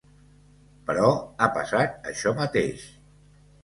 Però 0.87 1.13
ha 1.19 1.51
passat 1.59 2.11
això 2.15 2.37
mateix. 2.45 2.93